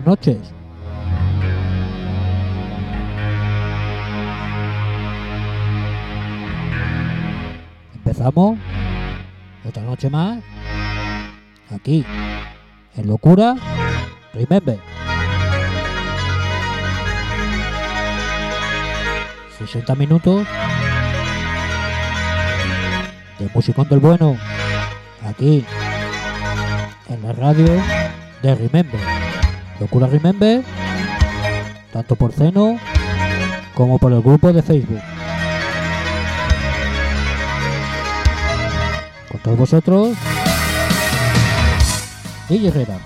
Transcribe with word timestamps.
Buenas 0.00 0.18
noches. 0.18 0.38
Empezamos 7.96 8.58
otra 9.68 9.82
noche 9.82 10.08
más 10.08 10.42
aquí 11.70 12.06
en 12.96 13.08
Locura 13.08 13.56
Remember. 14.32 14.78
60 19.58 19.94
minutos 19.96 20.46
de 23.38 23.50
musicón 23.54 23.86
del 23.90 23.98
bueno 23.98 24.38
aquí 25.26 25.62
en 27.10 27.22
la 27.22 27.32
radio 27.34 27.66
de 28.42 28.54
Remember. 28.54 29.19
Locura 29.80 30.06
Remember, 30.06 30.62
tanto 31.92 32.14
por 32.14 32.32
Ceno 32.32 32.78
como 33.74 33.98
por 33.98 34.12
el 34.12 34.20
grupo 34.20 34.52
de 34.52 34.62
Facebook. 34.62 35.00
Con 39.30 39.40
todos 39.40 39.58
vosotros, 39.58 40.16
y 42.50 42.66
Herrera. 42.66 42.98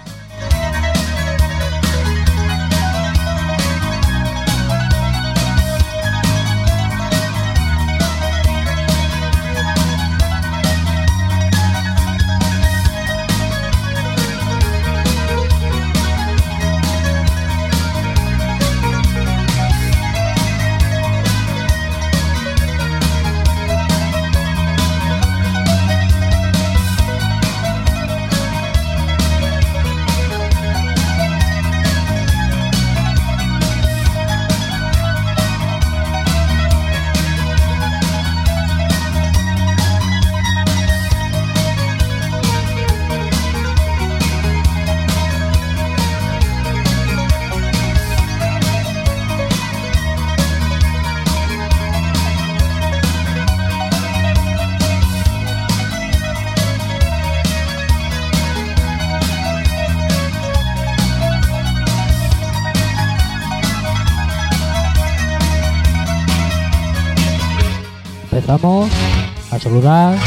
Saludar 69.65 70.19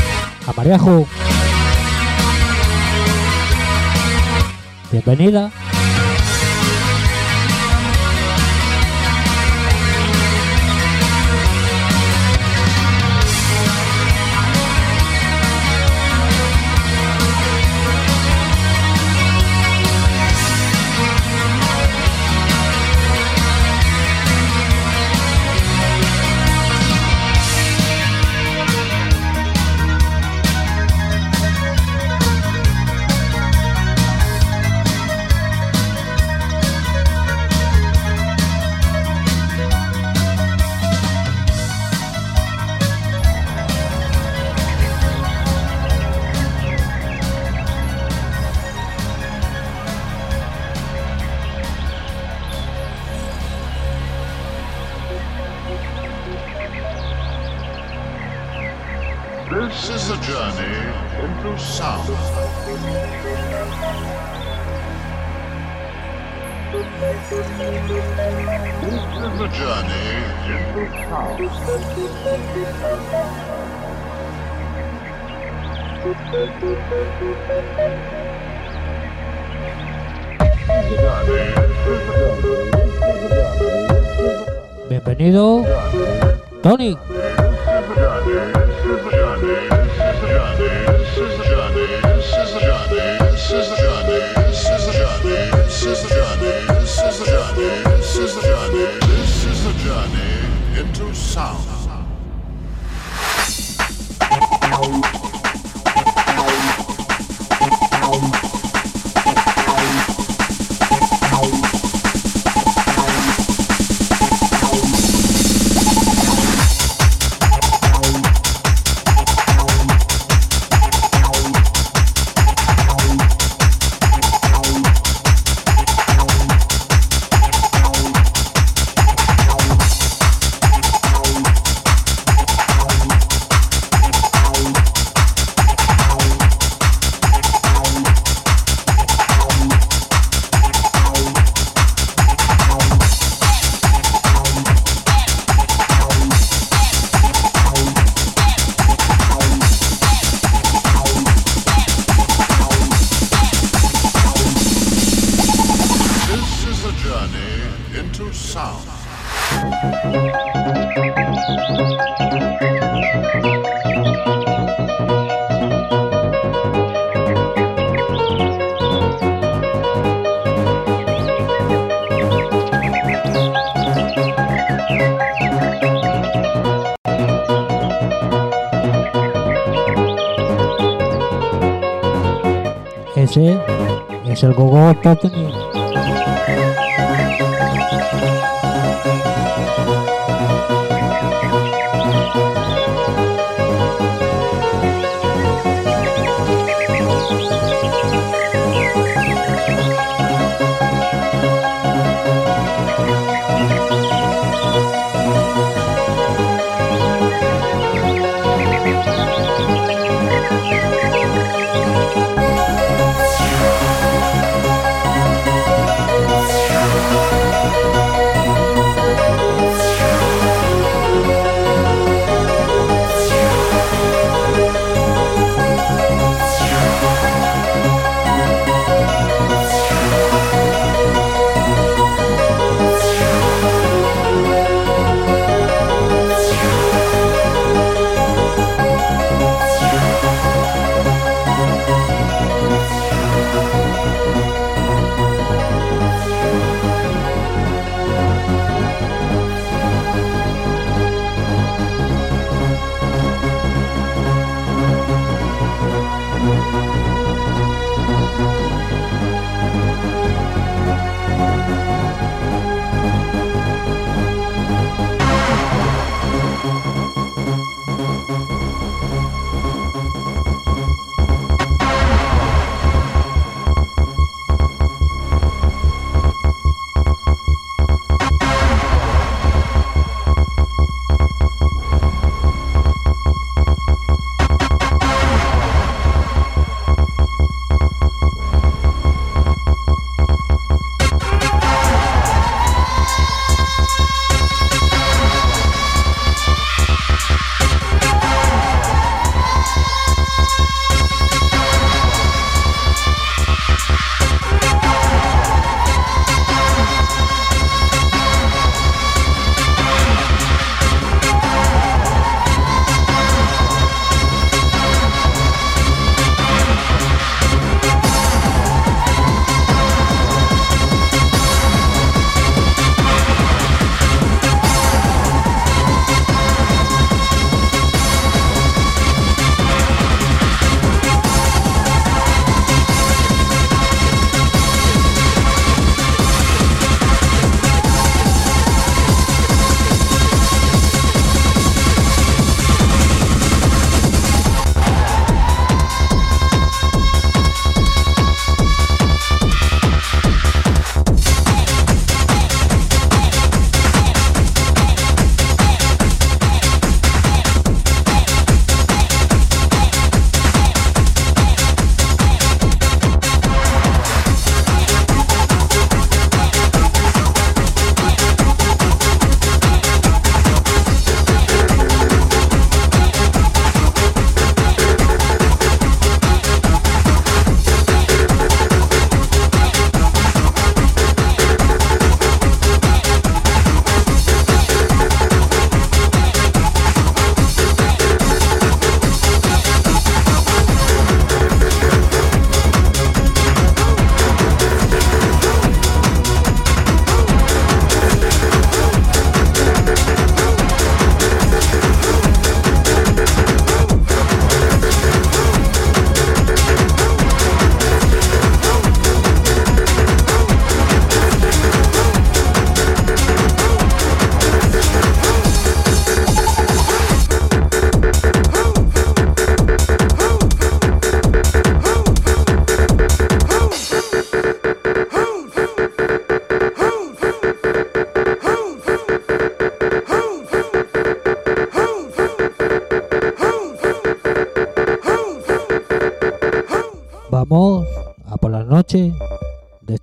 a 0.48 0.54
Mariajo. 0.54 1.06
Bienvenida. 4.92 5.52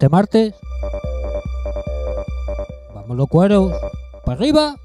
Este 0.05 0.11
martes. 0.11 0.55
Vamos 2.95 3.17
los 3.17 3.27
cueros. 3.27 3.73
Para 4.25 4.37
arriba. 4.37 4.77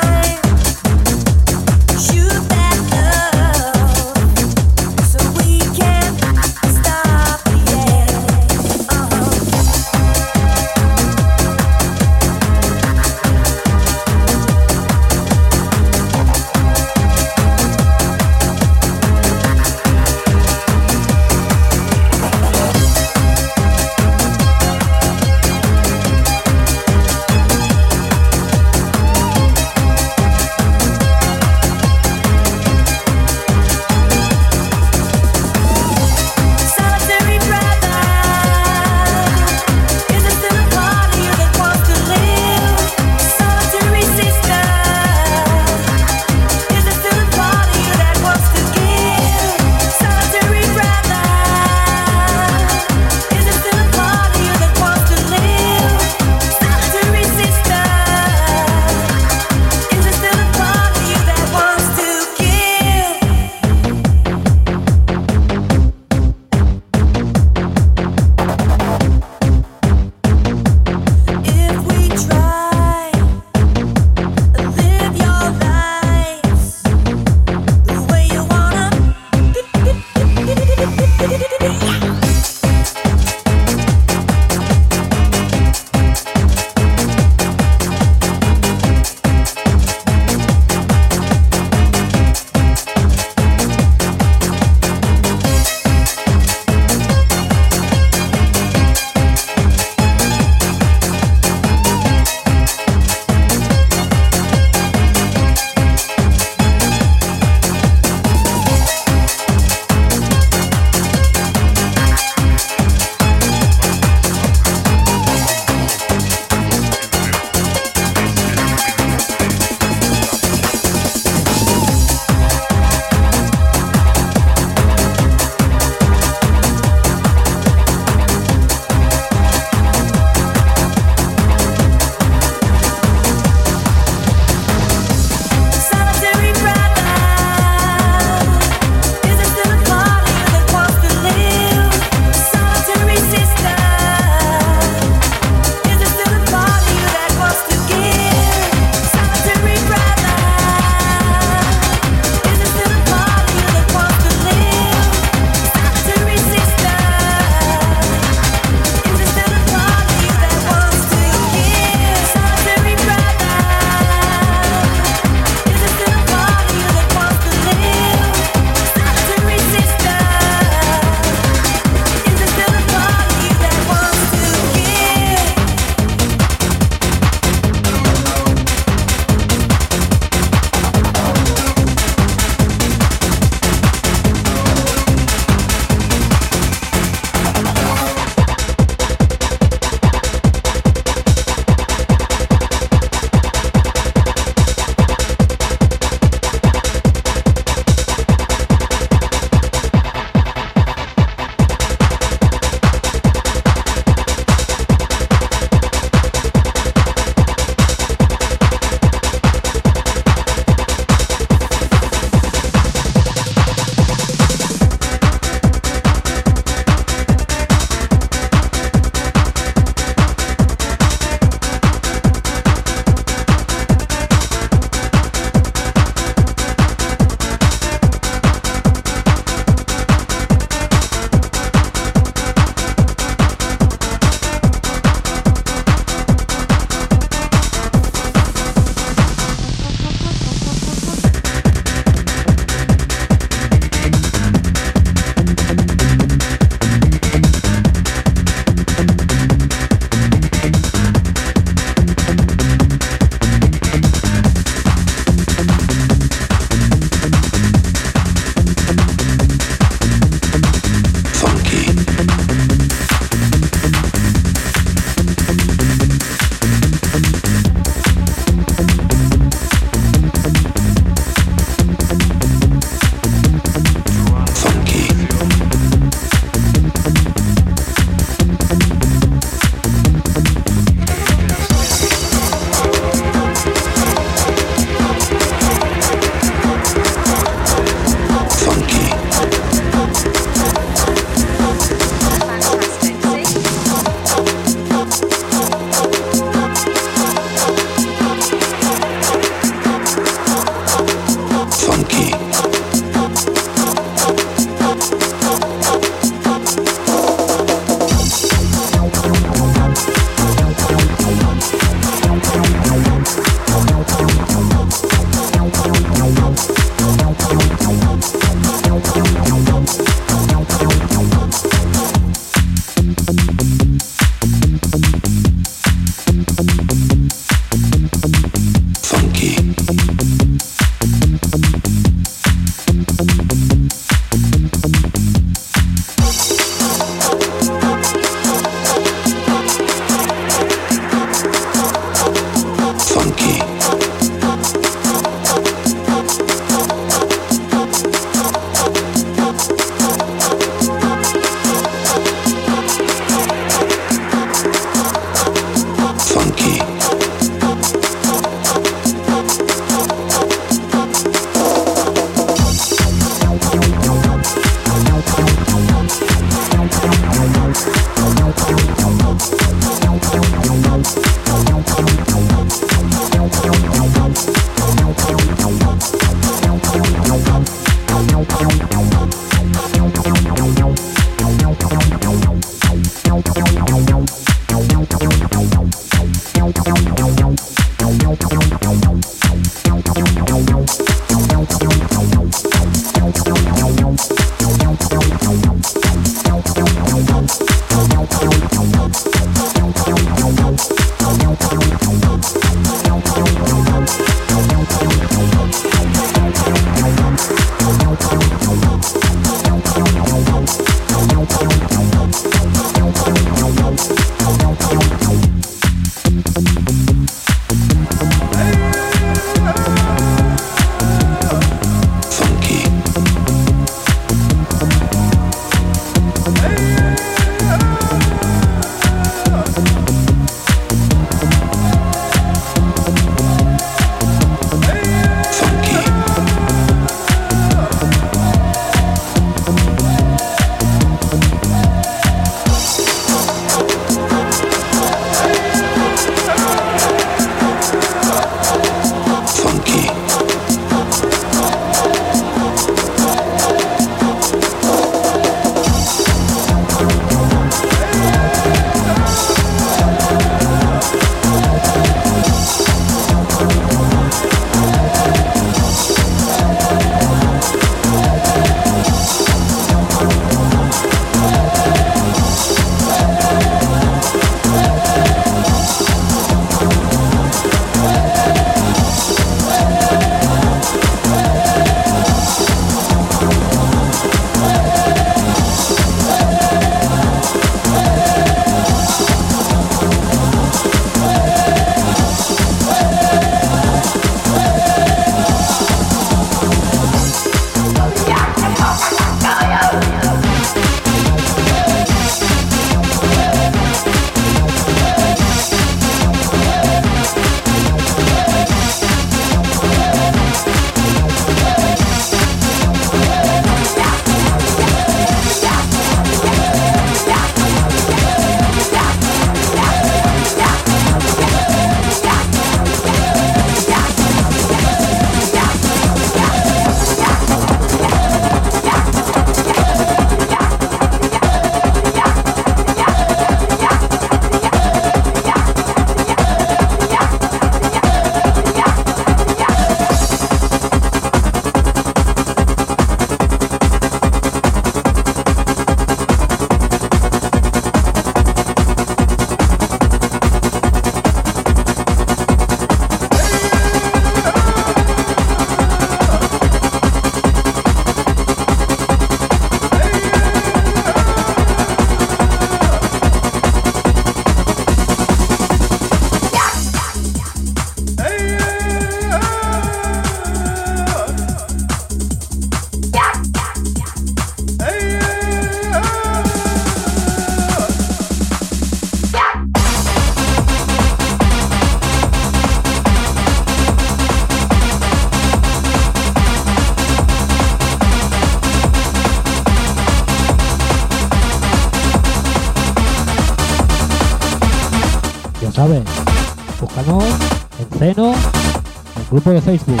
Grupo 599.36 599.50
de 599.50 599.60
Facebook. 599.60 600.00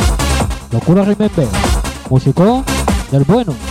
Locura 0.72 1.04
Remember, 1.04 1.46
músico 2.08 2.64
del 3.10 3.24
bueno. 3.24 3.65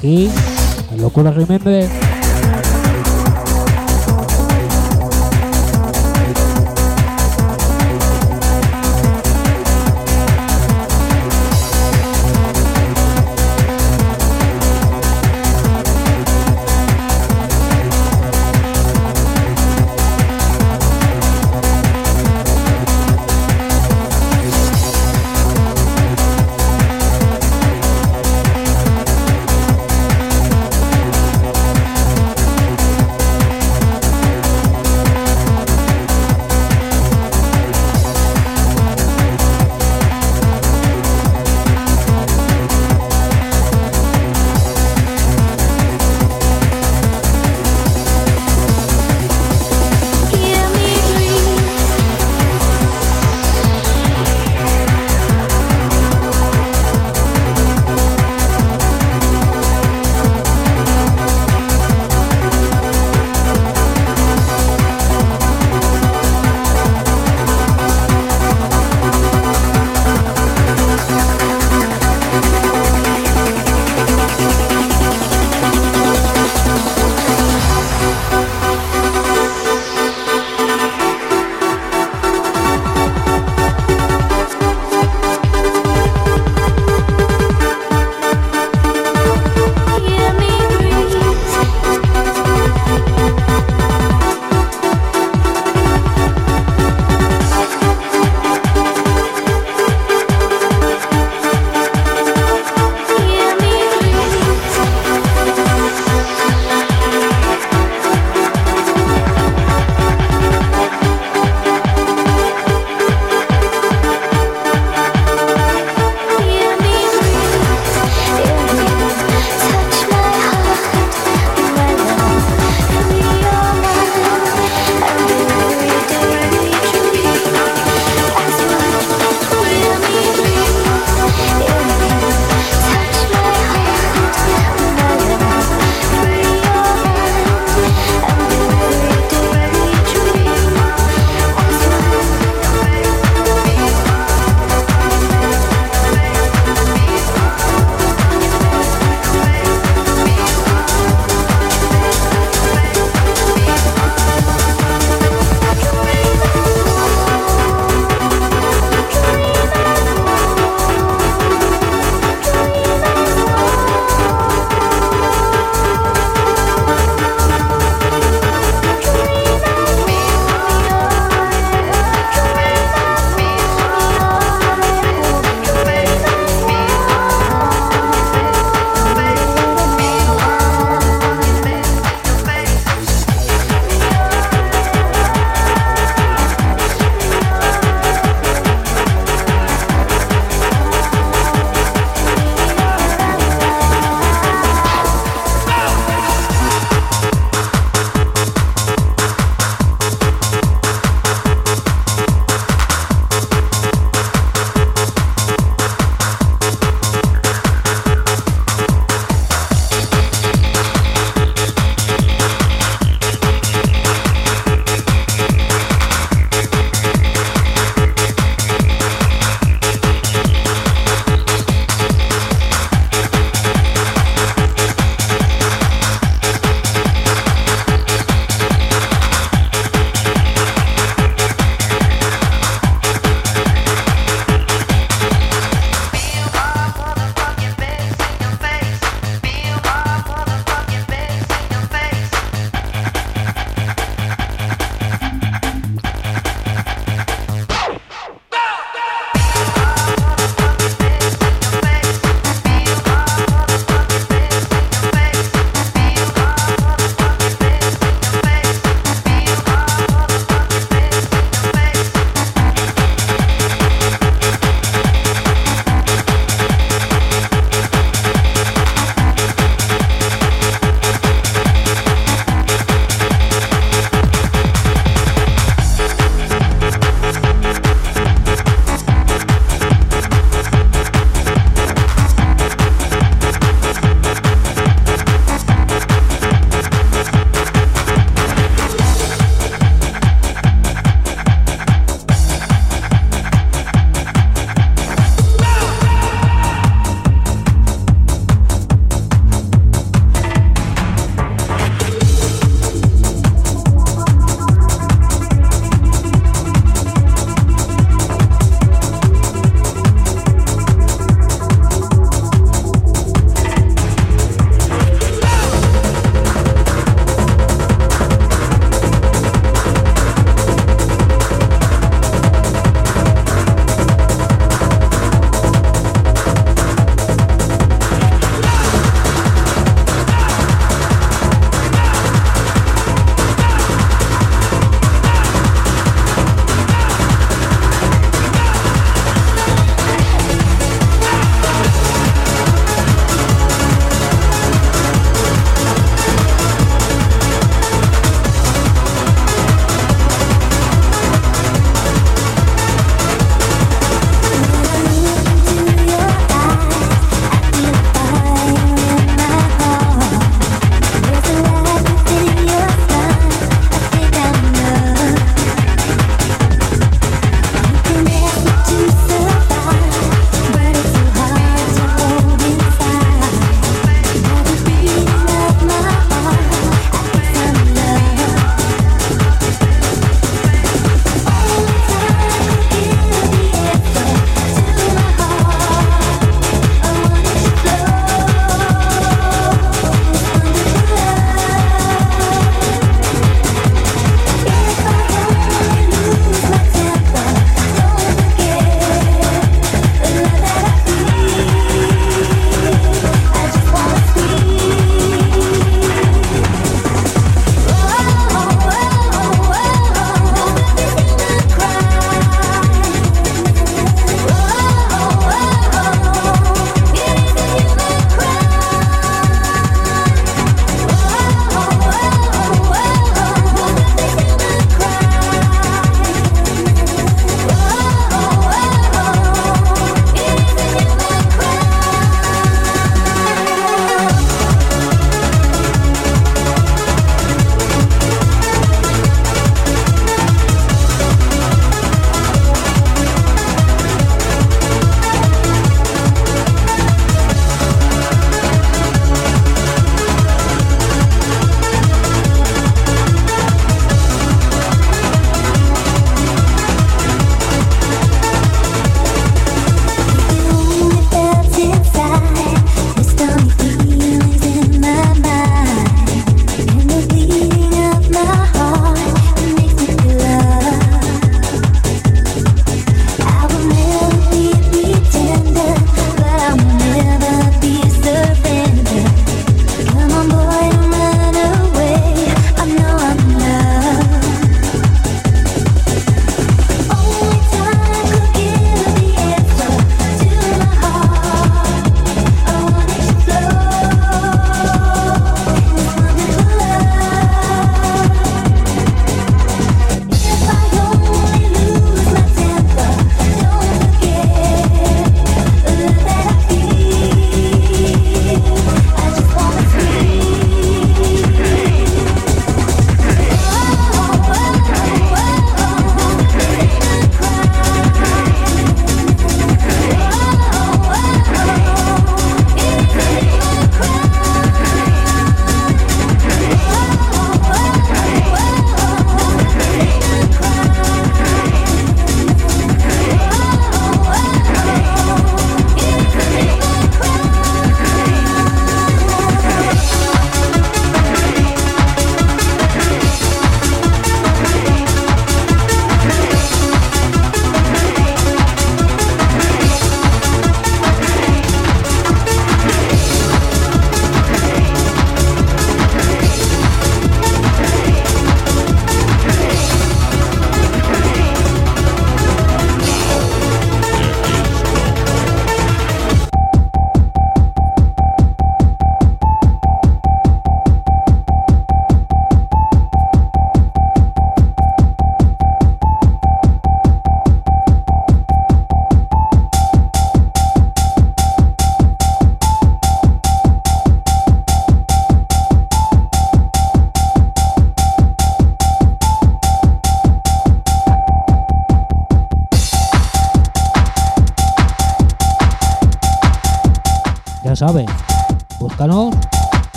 Aquí, 0.00 0.30
en 0.92 1.02
Locura 1.02 1.30
Remember. 1.30 2.09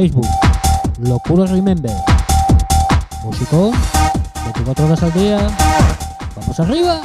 Facebook. 0.00 0.26
Locura 0.98 1.44
Remember. 1.44 1.92
Musicón, 3.22 3.72
24 4.44 4.86
horas 4.86 5.02
al 5.02 5.12
día. 5.12 5.50
¡Vamos 6.34 6.58
arriba! 6.58 7.02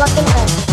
Motherfucking 0.00 0.28
hurt. 0.32 0.69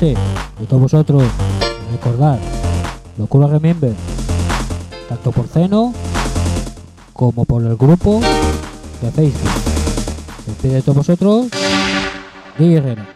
de 0.00 0.14
todos 0.68 0.82
vosotros, 0.82 1.22
recordad, 1.90 2.38
Locura 3.16 3.46
Remember, 3.46 3.94
tanto 5.08 5.32
por 5.32 5.46
Ceno 5.48 5.94
como 7.14 7.46
por 7.46 7.62
el 7.62 7.76
grupo 7.76 8.20
de 9.00 9.10
Facebook. 9.10 9.50
Se 10.44 10.50
despide 10.50 10.74
de 10.74 10.82
todos 10.82 10.96
vosotros, 10.98 11.46
Guillermo. 12.58 13.15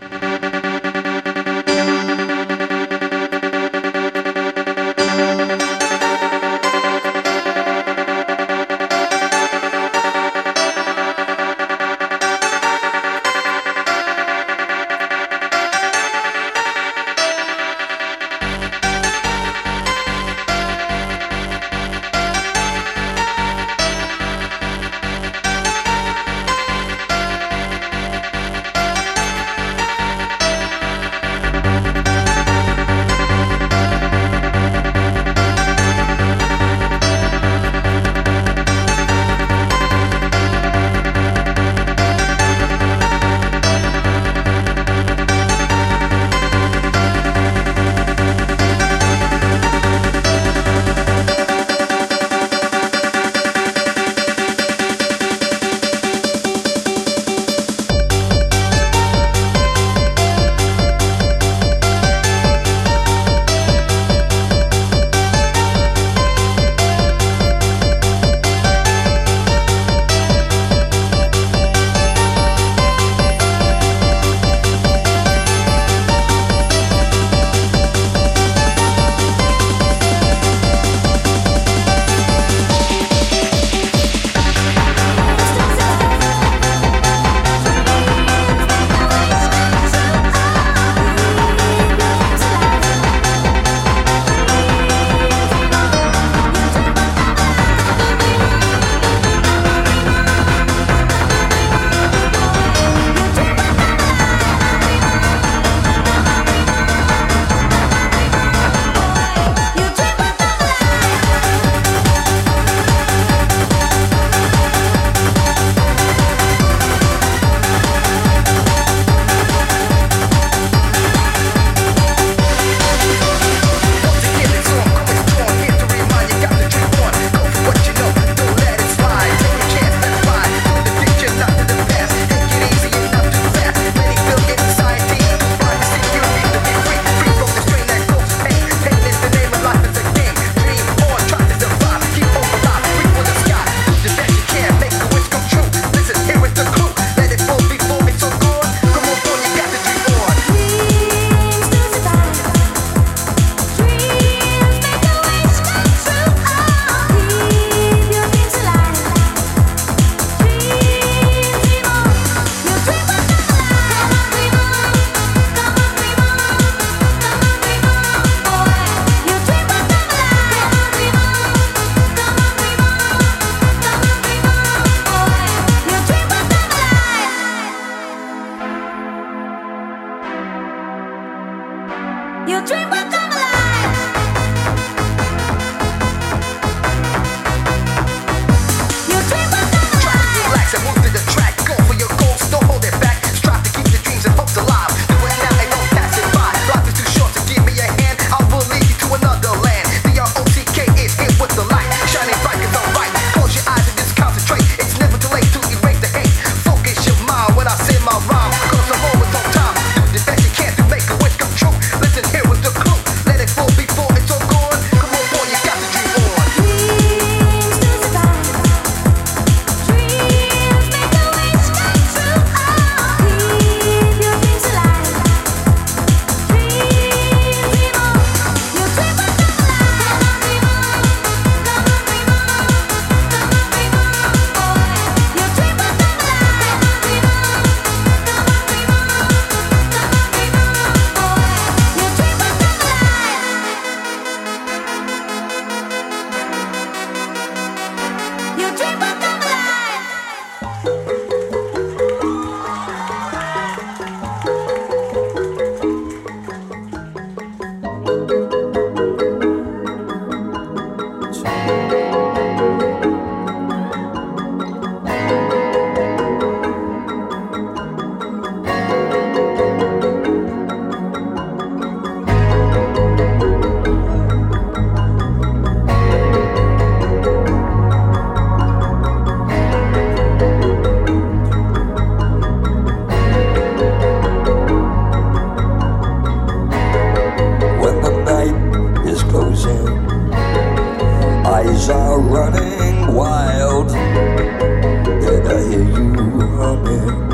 are 291.91 292.21
running 292.21 293.15
wild, 293.15 293.89
Did 293.89 295.47
I 295.47 295.61
hear 295.69 295.85
you 295.85 296.15
humming 296.59 297.31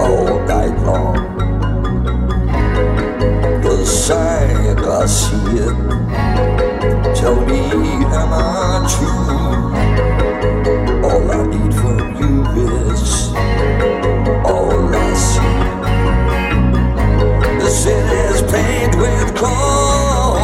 all 0.00 0.40
night 0.46 0.76
long. 0.86 1.16
The 3.62 3.84
sign 3.84 4.78
I 4.78 5.06
see 5.06 5.58
it. 5.66 5.76
Tell 7.16 7.38
me, 7.46 7.60
am 8.20 8.32
I 8.32 8.86
true? 8.92 9.38
All 11.08 11.30
I 11.30 11.46
need 11.52 11.74
from 11.74 11.98
you 12.20 12.34
is 12.92 13.32
all 14.44 14.94
I 14.94 15.14
see. 15.14 15.58
The 17.62 17.70
city's 17.70 18.40
paved 18.50 18.96
with 18.96 19.28
gold. 19.38 20.36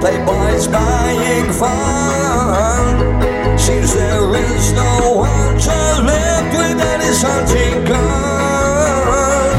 Playboys 0.00 0.66
by 0.70 1.25
buying 1.46 1.58
fun. 1.58 3.58
Seems 3.58 3.94
there 3.94 4.34
is 4.34 4.72
no 4.72 5.12
one 5.16 5.58
to 5.58 6.02
live 6.02 6.52
without 6.52 7.00
his 7.00 7.22
hunting 7.22 7.84
gun. 7.84 9.52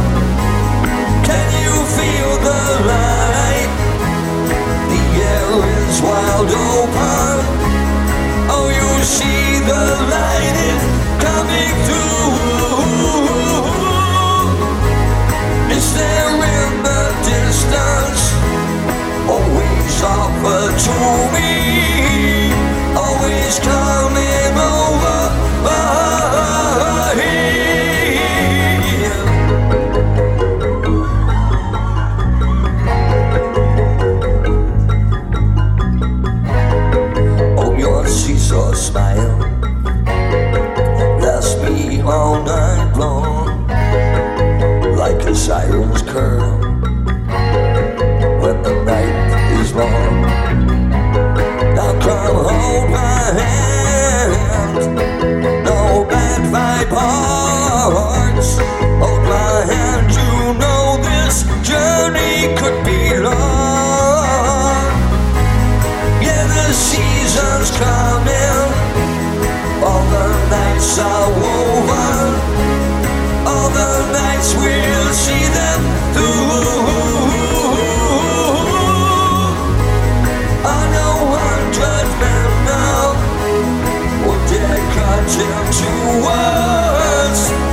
Can 1.23 1.47
you 1.63 1.73
feel 1.95 2.37
the 2.47 2.61
light? 2.87 3.71
The 4.91 5.03
air 5.31 5.49
is 5.87 5.97
wide 6.01 6.51
open. 6.51 7.39
Oh, 8.49 8.67
you 8.69 9.03
see 9.03 9.59
the 9.65 9.83
light 10.11 10.55
is 10.71 10.83
coming 11.23 11.75
through. 11.85 12.56
Always 19.99 20.17
offer 20.19 20.65
to 20.85 20.97
me. 21.33 21.49
Always 22.95 23.57
coming 23.59 24.53
over 24.61 25.19
here. 27.17 27.57
Oh, 37.57 37.73
your 37.79 38.05
seesaw 38.07 38.73
smile 38.73 39.39
lasts 41.19 41.55
me 41.63 42.01
all 42.01 42.43
night 42.43 42.93
long, 42.95 43.67
like 44.95 45.21
a 45.25 45.33
siren's 45.33 46.03
curl 46.03 46.46
hold 52.67 52.89
my 52.91 53.23
hand, 53.41 54.73
no 55.63 56.05
bad 56.11 56.41
vibe 56.53 56.91
hearts. 56.99 58.49
Hold 59.01 59.23
my 59.35 59.53
hand, 59.71 60.07
you 60.19 60.31
know 60.61 60.83
this 61.09 61.35
journey 61.69 62.35
could 62.59 62.77
be 62.89 63.01
long. 63.27 64.85
Yeah, 66.25 66.43
the 66.57 66.67
season's 66.73 67.71
coming. 67.83 68.59
All 69.87 70.05
the 70.15 70.27
nights 70.55 70.99
are 70.99 71.29
woven. 71.41 72.29
All 73.49 73.69
the 73.81 73.93
nights 74.19 74.49
we'll 74.59 75.13
see 75.13 75.45
them 75.59 75.81
cut 85.27 85.41
into 85.41 86.23
words. 86.23 87.66